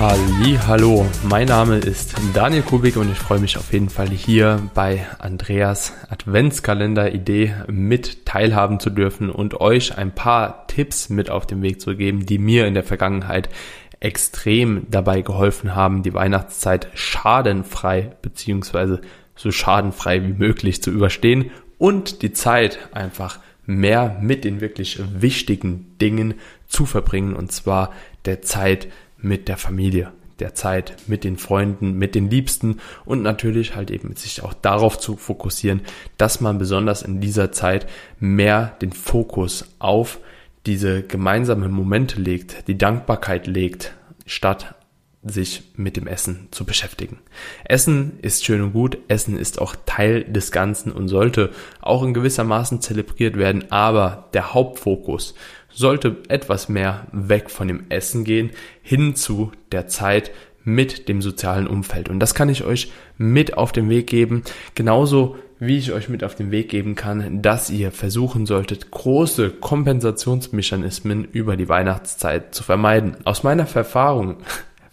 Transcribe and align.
Halli, 0.00 0.58
hallo, 0.66 1.06
mein 1.24 1.46
Name 1.46 1.76
ist 1.76 2.14
Daniel 2.32 2.62
Kubik 2.62 2.96
und 2.96 3.12
ich 3.12 3.18
freue 3.18 3.38
mich 3.38 3.58
auf 3.58 3.70
jeden 3.70 3.90
Fall 3.90 4.08
hier 4.08 4.70
bei 4.72 5.06
Andreas 5.18 5.92
Adventskalender 6.08 7.12
Idee 7.12 7.54
mit 7.66 8.24
teilhaben 8.24 8.80
zu 8.80 8.88
dürfen 8.88 9.28
und 9.28 9.60
euch 9.60 9.98
ein 9.98 10.14
paar 10.14 10.66
Tipps 10.68 11.10
mit 11.10 11.28
auf 11.28 11.46
den 11.46 11.60
Weg 11.60 11.82
zu 11.82 11.96
geben, 11.96 12.24
die 12.24 12.38
mir 12.38 12.66
in 12.66 12.72
der 12.72 12.82
Vergangenheit 12.82 13.50
extrem 14.00 14.86
dabei 14.90 15.20
geholfen 15.20 15.74
haben, 15.74 16.02
die 16.02 16.14
Weihnachtszeit 16.14 16.88
schadenfrei 16.94 18.12
beziehungsweise 18.22 19.02
so 19.36 19.50
schadenfrei 19.50 20.22
wie 20.22 20.32
möglich 20.32 20.82
zu 20.82 20.90
überstehen 20.90 21.50
und 21.76 22.22
die 22.22 22.32
Zeit 22.32 22.78
einfach 22.92 23.38
mehr 23.66 24.16
mit 24.22 24.44
den 24.44 24.62
wirklich 24.62 24.98
wichtigen 25.12 25.94
Dingen 26.00 26.36
zu 26.68 26.86
verbringen 26.86 27.36
und 27.36 27.52
zwar 27.52 27.92
der 28.24 28.40
Zeit 28.40 28.88
mit 29.22 29.48
der 29.48 29.56
Familie, 29.56 30.12
der 30.38 30.54
Zeit 30.54 30.96
mit 31.06 31.24
den 31.24 31.36
Freunden, 31.36 31.94
mit 31.94 32.14
den 32.14 32.30
Liebsten 32.30 32.78
und 33.04 33.22
natürlich 33.22 33.76
halt 33.76 33.90
eben 33.90 34.14
sich 34.16 34.42
auch 34.42 34.54
darauf 34.54 34.98
zu 34.98 35.16
fokussieren, 35.16 35.82
dass 36.16 36.40
man 36.40 36.58
besonders 36.58 37.02
in 37.02 37.20
dieser 37.20 37.52
Zeit 37.52 37.86
mehr 38.18 38.76
den 38.80 38.92
Fokus 38.92 39.66
auf 39.78 40.18
diese 40.66 41.02
gemeinsamen 41.02 41.70
Momente 41.70 42.20
legt, 42.20 42.68
die 42.68 42.78
Dankbarkeit 42.78 43.46
legt, 43.46 43.94
statt 44.26 44.74
sich 45.22 45.64
mit 45.76 45.96
dem 45.96 46.06
Essen 46.06 46.48
zu 46.50 46.64
beschäftigen. 46.64 47.18
Essen 47.64 48.18
ist 48.22 48.44
schön 48.44 48.62
und 48.62 48.72
gut, 48.72 48.98
Essen 49.08 49.36
ist 49.36 49.60
auch 49.60 49.76
Teil 49.84 50.24
des 50.24 50.50
Ganzen 50.50 50.92
und 50.92 51.08
sollte 51.08 51.50
auch 51.82 52.02
in 52.02 52.14
gewisser 52.14 52.44
Maßen 52.44 52.80
zelebriert 52.80 53.36
werden, 53.36 53.70
aber 53.70 54.28
der 54.32 54.54
Hauptfokus 54.54 55.34
sollte 55.68 56.16
etwas 56.28 56.68
mehr 56.68 57.06
weg 57.12 57.50
von 57.50 57.68
dem 57.68 57.84
Essen 57.90 58.24
gehen, 58.24 58.50
hin 58.82 59.14
zu 59.14 59.52
der 59.72 59.88
Zeit 59.88 60.30
mit 60.64 61.08
dem 61.08 61.22
sozialen 61.22 61.66
Umfeld. 61.66 62.08
Und 62.08 62.20
das 62.20 62.34
kann 62.34 62.48
ich 62.48 62.64
euch 62.64 62.90
mit 63.18 63.56
auf 63.56 63.72
den 63.72 63.88
Weg 63.88 64.06
geben, 64.06 64.42
genauso 64.74 65.36
wie 65.58 65.76
ich 65.76 65.92
euch 65.92 66.08
mit 66.08 66.24
auf 66.24 66.34
den 66.34 66.50
Weg 66.50 66.70
geben 66.70 66.94
kann, 66.94 67.42
dass 67.42 67.68
ihr 67.68 67.92
versuchen 67.92 68.46
solltet, 68.46 68.90
große 68.90 69.50
Kompensationsmechanismen 69.50 71.24
über 71.24 71.58
die 71.58 71.68
Weihnachtszeit 71.68 72.54
zu 72.54 72.62
vermeiden. 72.62 73.18
Aus 73.24 73.42
meiner 73.42 73.68
Erfahrung 73.68 74.38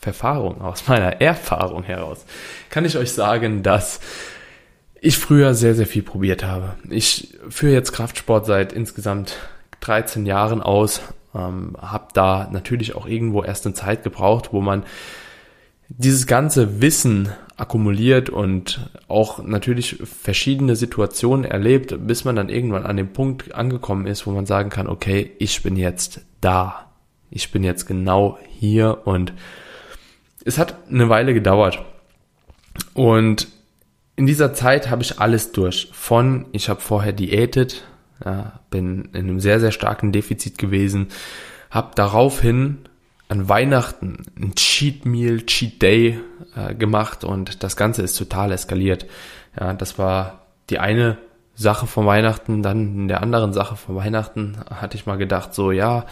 Erfahrung, 0.08 0.62
aus 0.62 0.88
meiner 0.88 1.22
Erfahrung 1.22 1.84
heraus, 1.84 2.26
kann 2.70 2.86
ich 2.86 2.98
euch 2.98 3.12
sagen, 3.12 3.64
dass 3.64 4.00
ich 5.00 5.18
früher 5.18 5.54
sehr, 5.54 5.76
sehr 5.76 5.86
viel 5.86 6.02
probiert 6.02 6.44
habe. 6.44 6.76
Ich 6.90 7.38
führe 7.50 7.74
jetzt 7.74 7.92
Kraftsport 7.92 8.46
seit 8.46 8.74
insgesamt 8.74 9.38
13 9.82 10.26
Jahren 10.26 10.62
aus, 10.62 11.02
ähm, 11.36 11.76
habe 11.80 12.08
da 12.14 12.50
natürlich 12.52 12.96
auch 12.96 13.08
irgendwo 13.08 13.44
erst 13.44 13.66
eine 13.66 13.76
Zeit 13.76 14.04
gebraucht, 14.04 14.50
wo 14.52 14.62
man 14.62 14.84
dieses 15.90 16.28
ganze 16.28 16.82
Wissen 16.82 17.30
akkumuliert 17.56 18.30
und 18.30 18.92
auch 19.08 19.44
natürlich 19.44 19.98
verschiedene 20.04 20.76
Situationen 20.76 21.46
erlebt, 21.46 21.96
bis 22.06 22.24
man 22.24 22.36
dann 22.36 22.50
irgendwann 22.50 22.86
an 22.86 22.98
dem 22.98 23.14
Punkt 23.14 23.56
angekommen 23.56 24.06
ist, 24.06 24.28
wo 24.28 24.32
man 24.32 24.46
sagen 24.46 24.70
kann, 24.70 24.88
okay, 24.88 25.32
ich 25.40 25.64
bin 25.64 25.76
jetzt 25.76 26.22
da. 26.42 26.92
Ich 27.30 27.52
bin 27.52 27.64
jetzt 27.64 27.86
genau 27.86 28.38
hier 28.48 29.00
und 29.06 29.34
es 30.48 30.58
hat 30.58 30.76
eine 30.90 31.10
Weile 31.10 31.34
gedauert. 31.34 31.84
Und 32.94 33.48
in 34.16 34.26
dieser 34.26 34.54
Zeit 34.54 34.90
habe 34.90 35.04
ich 35.04 35.20
alles 35.20 35.52
durch. 35.52 35.90
Von, 35.92 36.46
ich 36.54 36.70
habe 36.70 36.80
vorher 36.80 37.12
diätet, 37.12 37.84
ja, 38.24 38.60
bin 38.70 39.10
in 39.14 39.28
einem 39.28 39.40
sehr, 39.40 39.60
sehr 39.60 39.72
starken 39.72 40.12
Defizit 40.12 40.58
gewesen, 40.58 41.10
habe 41.70 41.92
daraufhin 41.96 42.80
an 43.28 43.50
Weihnachten 43.50 44.24
ein 44.40 44.56
Cheat 44.56 45.06
Meal, 45.06 45.46
Cheat 45.46 45.82
Day 45.82 46.20
äh, 46.56 46.74
gemacht 46.74 47.26
und 47.26 47.62
das 47.62 47.76
Ganze 47.76 48.02
ist 48.02 48.18
total 48.18 48.54
eskaliert. 48.54 49.06
Ja, 49.60 49.74
das 49.74 50.00
war 50.00 50.46
die 50.70 50.80
eine 50.80 51.18
Sache 51.56 51.88
von 51.88 52.06
Weihnachten, 52.06 52.62
dann 52.62 52.96
in 52.96 53.08
der 53.08 53.22
anderen 53.22 53.52
Sache 53.52 53.76
von 53.76 53.96
Weihnachten 53.96 54.58
hatte 54.70 54.96
ich 54.96 55.06
mal 55.08 55.18
gedacht, 55.18 55.54
so 55.54 55.72
ja, 55.72 56.06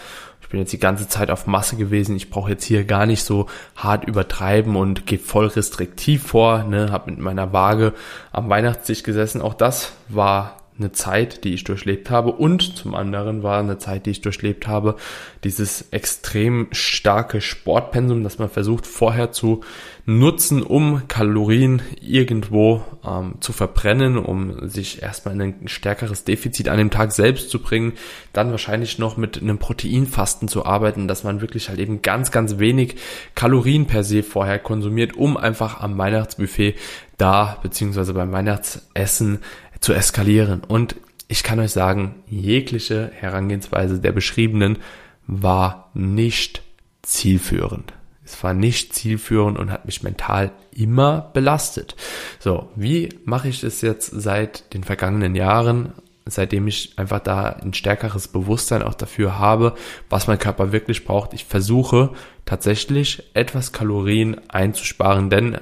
ich 0.46 0.50
bin 0.50 0.60
jetzt 0.60 0.74
die 0.74 0.80
ganze 0.80 1.08
Zeit 1.08 1.32
auf 1.32 1.48
Masse 1.48 1.76
gewesen, 1.76 2.16
ich 2.16 2.30
brauche 2.30 2.52
jetzt 2.52 2.64
hier 2.64 2.84
gar 2.84 3.08
nicht 3.08 3.24
so 3.24 3.48
hart 3.76 4.06
übertreiben 4.06 4.76
und 4.76 5.08
gehe 5.08 5.18
voll 5.18 5.48
restriktiv 5.48 6.22
vor, 6.22 6.64
ne, 6.64 6.92
habe 6.92 7.10
mit 7.10 7.20
meiner 7.20 7.52
Waage 7.52 7.94
am 8.32 8.48
Weihnachtstisch 8.48 9.02
gesessen. 9.02 9.42
Auch 9.42 9.56
das 9.56 9.94
war 10.08 10.58
eine 10.78 10.92
Zeit, 10.92 11.44
die 11.44 11.54
ich 11.54 11.64
durchlebt 11.64 12.10
habe. 12.10 12.32
Und 12.32 12.62
zum 12.78 12.96
anderen 12.96 13.44
war 13.44 13.60
eine 13.60 13.78
Zeit, 13.78 14.06
die 14.06 14.12
ich 14.12 14.22
durchlebt 14.22 14.68
habe, 14.68 14.96
dieses 15.44 15.90
extrem 15.92 16.68
starke 16.72 17.40
Sportpensum, 17.40 18.24
das 18.24 18.40
man 18.40 18.50
versucht 18.50 18.86
vorher 18.86 19.32
zu 19.32 19.62
nutzen, 20.06 20.62
um 20.62 21.08
Kalorien 21.08 21.82
irgendwo 22.00 22.84
ähm, 23.06 23.36
zu 23.40 23.54
verbrennen, 23.54 24.18
um 24.18 24.68
sich 24.68 25.02
erstmal 25.02 25.34
in 25.36 25.42
ein 25.42 25.68
stärkeres 25.68 26.26
Defizit 26.26 26.70
an 26.70 26.78
dem 26.78 26.92
Tag 26.92 27.12
selbst 27.12 27.50
zu 27.50 27.60
bringen, 27.60 27.94
dann 28.32 28.52
wahrscheinlich 28.52 29.00
noch 29.00 29.18
mit 29.18 29.42
einem 29.42 29.58
Proteinfasten 29.58 30.48
zu 30.48 30.66
arbeiten, 30.66 31.08
dass 31.08 31.24
man 31.24 31.42
wirklich 31.42 31.70
halt 31.70 31.80
eben 31.80 32.02
ganz, 32.02 32.32
ganz 32.32 32.60
wenig 32.60 32.98
Kalorien 33.34 33.88
per 33.88 34.04
se 34.04 34.22
vorher 34.22 34.60
konsumiert, 34.60 35.16
um 35.16 35.38
einfach 35.38 35.82
am 35.82 35.98
Weihnachtsbuffet 35.98 36.76
da 37.18 37.58
beziehungsweise 37.64 38.14
beim 38.14 38.32
Weihnachtsessen 38.32 39.40
zu 39.86 39.94
eskalieren. 39.94 40.64
Und 40.68 40.96
ich 41.28 41.44
kann 41.44 41.60
euch 41.60 41.70
sagen, 41.70 42.16
jegliche 42.28 43.12
Herangehensweise 43.14 44.00
der 44.00 44.12
beschriebenen 44.12 44.80
war 45.28 45.92
nicht 45.94 46.64
zielführend. 47.04 47.94
Es 48.24 48.44
war 48.44 48.56
nicht 48.56 48.96
zielführend 48.96 49.60
und 49.60 49.72
hat 49.72 49.86
mich 49.86 50.02
mental 50.02 50.52
immer 50.72 51.30
belastet. 51.34 51.96
So, 52.40 52.72
wie 52.76 53.10
mache 53.26 53.48
ich 53.48 53.62
das 53.62 53.82
jetzt 53.82 54.08
seit 54.08 54.74
den 54.74 54.84
vergangenen 54.84 55.36
Jahren? 55.36 55.94
Seitdem 56.26 56.68
ich 56.68 56.98
einfach 56.98 57.20
da 57.20 57.50
ein 57.50 57.76
stärkeres 57.76 58.28
Bewusstsein 58.28 58.82
auch 58.82 58.96
dafür 58.96 59.38
habe, 59.38 59.76
was 60.10 60.26
mein 60.26 60.40
Körper 60.40 60.72
wirklich 60.72 61.06
braucht. 61.06 61.36
Ich 61.36 61.46
versuche 61.46 62.10
tatsächlich 62.46 63.22
etwas 63.36 63.72
Kalorien 63.72 64.50
einzusparen, 64.50 65.30
denn 65.30 65.60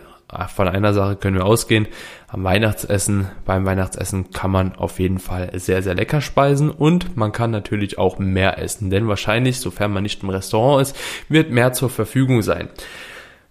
von 0.54 0.68
einer 0.68 0.94
Sache 0.94 1.16
können 1.16 1.38
wir 1.38 1.46
ausgehen. 1.46 1.88
Am 2.28 2.44
Weihnachtsessen, 2.44 3.28
beim 3.46 3.66
Weihnachtsessen 3.66 4.32
kann 4.32 4.52
man 4.52 4.76
auf 4.76 5.00
jeden 5.00 5.20
Fall 5.20 5.52
sehr, 5.60 5.84
sehr 5.84 5.96
lecker 5.96 6.22
speisen 6.22 6.70
und 6.70 7.16
man 7.16 7.32
kann 7.32 7.52
natürlich 7.52 7.98
auch 7.98 8.20
mehr 8.20 8.58
essen, 8.58 8.90
denn 8.90 9.08
wahrscheinlich, 9.08 9.60
sofern 9.60 9.94
man 9.94 10.04
nicht 10.04 10.24
im 10.24 10.30
Restaurant 10.30 10.82
ist, 10.82 10.98
wird 11.30 11.52
mehr 11.52 11.74
zur 11.74 11.90
Verfügung 11.90 12.42
sein. 12.42 12.70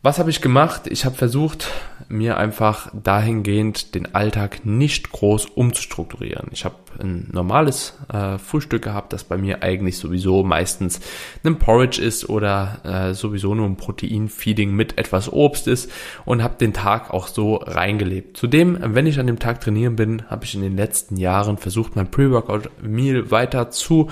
Was 0.03 0.19
habe 0.19 0.31
ich 0.31 0.41
gemacht? 0.41 0.83
Ich 0.89 1.05
habe 1.05 1.15
versucht, 1.15 1.69
mir 2.09 2.37
einfach 2.37 2.91
dahingehend 2.93 3.95
den 3.95 4.15
Alltag 4.15 4.65
nicht 4.65 5.11
groß 5.11 5.47
umzustrukturieren. 5.47 6.49
Ich 6.53 6.65
habe 6.65 6.77
ein 7.01 7.29
normales 7.33 7.99
äh, 8.13 8.39
Frühstück 8.39 8.83
gehabt, 8.83 9.13
das 9.13 9.25
bei 9.25 9.37
mir 9.37 9.63
eigentlich 9.63 9.99
sowieso 9.99 10.43
meistens 10.45 11.01
ein 11.45 11.59
Porridge 11.59 12.01
ist 12.01 12.29
oder 12.29 12.81
äh, 12.85 13.15
sowieso 13.15 13.55
nur 13.55 13.67
ein 13.67 13.77
Proteinfeeding 13.77 14.75
mit 14.75 14.99
etwas 14.99 15.33
Obst 15.33 15.69
ist 15.69 15.91
und 16.25 16.43
habe 16.43 16.57
den 16.59 16.73
Tag 16.73 17.11
auch 17.11 17.27
so 17.27 17.57
reingelebt. 17.57 18.37
Zudem, 18.37 18.79
wenn 18.81 19.07
ich 19.07 19.19
an 19.19 19.27
dem 19.27 19.39
Tag 19.39 19.61
trainieren 19.61 19.97
bin, 19.97 20.23
habe 20.29 20.45
ich 20.45 20.55
in 20.55 20.63
den 20.63 20.77
letzten 20.77 21.17
Jahren 21.17 21.57
versucht, 21.57 21.97
mein 21.97 22.11
Pre-Workout-Meal 22.11 23.31
weiter 23.31 23.71
zu 23.71 24.11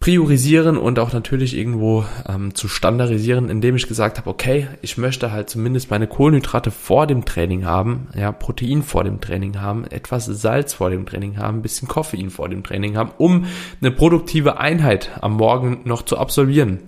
priorisieren 0.00 0.78
und 0.78 0.98
auch 0.98 1.12
natürlich 1.12 1.54
irgendwo 1.54 2.06
ähm, 2.26 2.54
zu 2.54 2.68
standardisieren, 2.68 3.50
indem 3.50 3.76
ich 3.76 3.86
gesagt 3.86 4.16
habe, 4.16 4.30
okay, 4.30 4.66
ich 4.80 4.96
möchte 4.96 5.30
halt 5.30 5.50
zumindest 5.50 5.90
meine 5.90 6.06
Kohlenhydrate 6.06 6.70
vor 6.70 7.06
dem 7.06 7.26
Training 7.26 7.66
haben, 7.66 8.08
ja, 8.16 8.32
Protein 8.32 8.82
vor 8.82 9.04
dem 9.04 9.20
Training 9.20 9.60
haben, 9.60 9.84
etwas 9.84 10.24
Salz 10.24 10.72
vor 10.72 10.88
dem 10.88 11.04
Training 11.04 11.36
haben, 11.36 11.58
ein 11.58 11.62
bisschen 11.62 11.86
Koffein 11.86 12.30
vor 12.30 12.48
dem 12.48 12.64
Training 12.64 12.96
haben, 12.96 13.12
um 13.18 13.44
eine 13.82 13.90
produktive 13.90 14.58
Einheit 14.58 15.10
am 15.20 15.34
Morgen 15.34 15.82
noch 15.84 16.02
zu 16.02 16.16
absolvieren. 16.16 16.78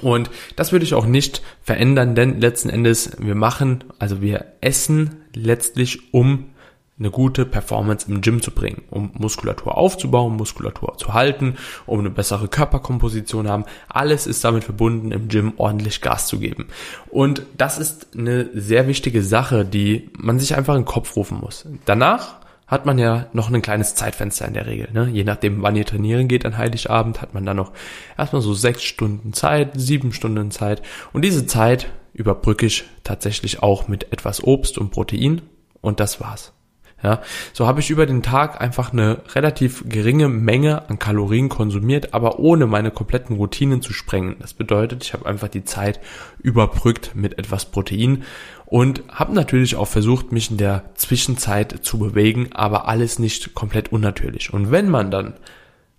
Und 0.00 0.30
das 0.54 0.70
würde 0.70 0.84
ich 0.84 0.94
auch 0.94 1.06
nicht 1.06 1.42
verändern, 1.62 2.14
denn 2.14 2.40
letzten 2.40 2.70
Endes, 2.70 3.10
wir 3.18 3.34
machen, 3.34 3.82
also 3.98 4.20
wir 4.20 4.44
essen 4.60 5.16
letztlich, 5.34 6.14
um 6.14 6.50
eine 6.98 7.10
gute 7.10 7.44
Performance 7.44 8.10
im 8.10 8.22
Gym 8.22 8.40
zu 8.40 8.50
bringen, 8.50 8.82
um 8.90 9.10
Muskulatur 9.14 9.76
aufzubauen, 9.76 10.36
Muskulatur 10.36 10.96
zu 10.96 11.12
halten, 11.12 11.56
um 11.84 12.00
eine 12.00 12.10
bessere 12.10 12.48
Körperkomposition 12.48 13.48
haben. 13.48 13.64
Alles 13.88 14.26
ist 14.26 14.42
damit 14.44 14.64
verbunden, 14.64 15.12
im 15.12 15.28
Gym 15.28 15.52
ordentlich 15.58 16.00
Gas 16.00 16.26
zu 16.26 16.38
geben. 16.38 16.68
Und 17.08 17.42
das 17.58 17.76
ist 17.78 18.16
eine 18.16 18.48
sehr 18.54 18.88
wichtige 18.88 19.22
Sache, 19.22 19.66
die 19.66 20.10
man 20.16 20.38
sich 20.38 20.56
einfach 20.56 20.74
in 20.74 20.82
den 20.82 20.86
Kopf 20.86 21.16
rufen 21.16 21.38
muss. 21.38 21.68
Danach 21.84 22.36
hat 22.66 22.86
man 22.86 22.98
ja 22.98 23.26
noch 23.32 23.50
ein 23.52 23.62
kleines 23.62 23.94
Zeitfenster 23.94 24.46
in 24.46 24.54
der 24.54 24.66
Regel. 24.66 24.88
Ne? 24.92 25.08
Je 25.12 25.22
nachdem, 25.22 25.62
wann 25.62 25.76
ihr 25.76 25.86
trainieren 25.86 26.28
geht 26.28 26.44
an 26.46 26.58
Heiligabend, 26.58 27.20
hat 27.20 27.34
man 27.34 27.44
dann 27.44 27.56
noch 27.56 27.72
erstmal 28.18 28.42
so 28.42 28.54
sechs 28.54 28.82
Stunden 28.82 29.32
Zeit, 29.34 29.72
sieben 29.74 30.12
Stunden 30.12 30.50
Zeit. 30.50 30.82
Und 31.12 31.22
diese 31.22 31.46
Zeit 31.46 31.92
überbrücke 32.14 32.66
ich 32.66 32.84
tatsächlich 33.04 33.62
auch 33.62 33.86
mit 33.86 34.12
etwas 34.12 34.42
Obst 34.42 34.78
und 34.78 34.90
Protein. 34.90 35.42
Und 35.80 36.00
das 36.00 36.20
war's. 36.20 36.55
Ja, 37.02 37.20
so 37.52 37.66
habe 37.66 37.80
ich 37.80 37.90
über 37.90 38.06
den 38.06 38.22
Tag 38.22 38.60
einfach 38.60 38.90
eine 38.92 39.18
relativ 39.34 39.84
geringe 39.86 40.28
Menge 40.28 40.88
an 40.88 40.98
Kalorien 40.98 41.50
konsumiert, 41.50 42.14
aber 42.14 42.38
ohne 42.38 42.66
meine 42.66 42.90
kompletten 42.90 43.36
Routinen 43.36 43.82
zu 43.82 43.92
sprengen. 43.92 44.36
Das 44.40 44.54
bedeutet, 44.54 45.04
ich 45.04 45.12
habe 45.12 45.26
einfach 45.26 45.48
die 45.48 45.64
Zeit 45.64 46.00
überbrückt 46.42 47.14
mit 47.14 47.38
etwas 47.38 47.66
Protein 47.66 48.24
und 48.64 49.02
habe 49.08 49.34
natürlich 49.34 49.76
auch 49.76 49.88
versucht, 49.88 50.32
mich 50.32 50.50
in 50.50 50.56
der 50.56 50.84
Zwischenzeit 50.94 51.84
zu 51.84 51.98
bewegen, 51.98 52.48
aber 52.54 52.88
alles 52.88 53.18
nicht 53.18 53.54
komplett 53.54 53.92
unnatürlich. 53.92 54.52
Und 54.54 54.70
wenn 54.70 54.88
man 54.88 55.10
dann 55.10 55.34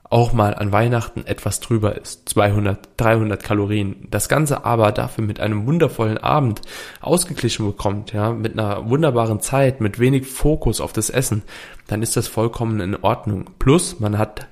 auch 0.09 0.33
mal 0.33 0.54
an 0.54 0.71
Weihnachten 0.71 1.25
etwas 1.25 1.59
drüber 1.59 1.98
ist, 1.98 2.30
200, 2.30 2.89
300 2.98 3.44
Kalorien, 3.44 4.07
das 4.09 4.30
Ganze 4.30 4.65
aber 4.65 4.92
dafür 4.92 5.24
mit 5.24 5.39
einem 5.39 5.65
wundervollen 5.65 6.18
Abend 6.18 6.62
ausgeglichen 7.01 7.65
bekommt, 7.65 8.13
ja, 8.13 8.31
mit 8.31 8.54
einer 8.54 8.89
wunderbaren 8.89 9.42
Zeit, 9.42 9.81
mit 9.81 10.00
wenig 10.00 10.27
Fokus 10.27 10.81
auf 10.81 10.94
das 10.94 11.09
Essen, 11.09 11.44
dann 11.88 12.01
ist 12.01 12.15
das 12.15 12.27
vollkommen 12.27 12.80
in 12.80 12.95
Ordnung. 12.95 13.50
Plus, 13.59 14.00
man 14.00 14.18
hat 14.18 14.48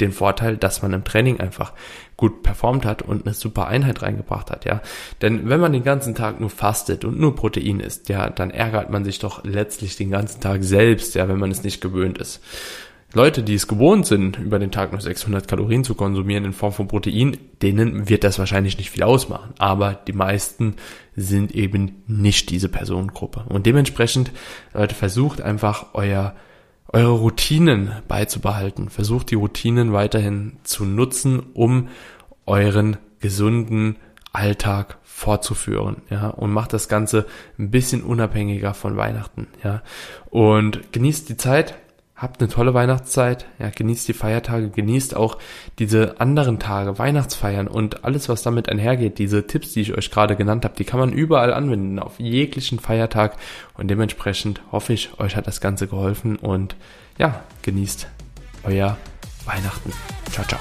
den 0.00 0.12
Vorteil, 0.12 0.56
dass 0.56 0.82
man 0.82 0.92
im 0.92 1.04
Training 1.04 1.40
einfach 1.40 1.72
gut 2.16 2.42
performt 2.42 2.84
hat 2.84 3.02
und 3.02 3.24
eine 3.24 3.34
super 3.34 3.68
Einheit 3.68 4.02
reingebracht 4.02 4.50
hat, 4.50 4.64
ja. 4.64 4.80
Denn 5.20 5.48
wenn 5.48 5.60
man 5.60 5.72
den 5.72 5.84
ganzen 5.84 6.14
Tag 6.14 6.40
nur 6.40 6.50
fastet 6.50 7.04
und 7.04 7.18
nur 7.18 7.34
Protein 7.34 7.80
isst, 7.80 8.08
ja, 8.08 8.30
dann 8.30 8.50
ärgert 8.50 8.90
man 8.90 9.04
sich 9.04 9.18
doch 9.18 9.44
letztlich 9.44 9.96
den 9.96 10.10
ganzen 10.10 10.40
Tag 10.40 10.62
selbst, 10.64 11.14
ja, 11.14 11.28
wenn 11.28 11.38
man 11.38 11.50
es 11.50 11.62
nicht 11.62 11.80
gewöhnt 11.80 12.18
ist. 12.18 12.40
Leute, 13.14 13.42
die 13.42 13.54
es 13.54 13.68
gewohnt 13.68 14.06
sind, 14.06 14.38
über 14.38 14.58
den 14.58 14.70
Tag 14.70 14.92
nur 14.92 15.00
600 15.00 15.46
Kalorien 15.46 15.84
zu 15.84 15.94
konsumieren 15.94 16.44
in 16.44 16.52
Form 16.52 16.72
von 16.72 16.88
Protein, 16.88 17.36
denen 17.60 18.08
wird 18.08 18.24
das 18.24 18.38
wahrscheinlich 18.38 18.78
nicht 18.78 18.90
viel 18.90 19.02
ausmachen. 19.02 19.52
Aber 19.58 19.94
die 19.94 20.14
meisten 20.14 20.76
sind 21.14 21.54
eben 21.54 22.02
nicht 22.06 22.50
diese 22.50 22.68
Personengruppe. 22.68 23.44
Und 23.48 23.66
dementsprechend, 23.66 24.30
Leute, 24.72 24.94
versucht 24.94 25.42
einfach 25.42 25.88
euer, 25.92 26.34
eure 26.88 27.12
Routinen 27.12 27.92
beizubehalten. 28.08 28.88
Versucht 28.88 29.30
die 29.30 29.36
Routinen 29.36 29.92
weiterhin 29.92 30.56
zu 30.62 30.84
nutzen, 30.84 31.42
um 31.52 31.88
euren 32.46 32.96
gesunden 33.20 33.96
Alltag 34.32 34.98
fortzuführen, 35.02 35.98
ja, 36.08 36.28
und 36.28 36.52
macht 36.52 36.72
das 36.72 36.88
Ganze 36.88 37.26
ein 37.58 37.70
bisschen 37.70 38.02
unabhängiger 38.02 38.72
von 38.72 38.96
Weihnachten, 38.96 39.46
ja, 39.62 39.82
und 40.30 40.92
genießt 40.92 41.28
die 41.28 41.36
Zeit, 41.36 41.74
habt 42.22 42.40
eine 42.40 42.48
tolle 42.48 42.72
Weihnachtszeit, 42.72 43.46
ja, 43.58 43.68
genießt 43.70 44.06
die 44.06 44.12
Feiertage, 44.12 44.70
genießt 44.70 45.16
auch 45.16 45.38
diese 45.80 46.20
anderen 46.20 46.60
Tage, 46.60 46.98
Weihnachtsfeiern 46.98 47.66
und 47.66 48.04
alles, 48.04 48.28
was 48.28 48.42
damit 48.42 48.68
einhergeht. 48.68 49.18
Diese 49.18 49.46
Tipps, 49.48 49.72
die 49.72 49.80
ich 49.80 49.98
euch 49.98 50.12
gerade 50.12 50.36
genannt 50.36 50.64
habe, 50.64 50.76
die 50.76 50.84
kann 50.84 51.00
man 51.00 51.12
überall 51.12 51.52
anwenden, 51.52 51.98
auf 51.98 52.20
jeglichen 52.20 52.78
Feiertag 52.78 53.36
und 53.76 53.88
dementsprechend 53.88 54.62
hoffe 54.70 54.92
ich, 54.92 55.18
euch 55.18 55.34
hat 55.34 55.48
das 55.48 55.60
Ganze 55.60 55.88
geholfen 55.88 56.36
und 56.36 56.76
ja, 57.18 57.42
genießt 57.62 58.06
euer 58.62 58.96
Weihnachten. 59.44 59.92
Ciao, 60.30 60.46
ciao. 60.46 60.60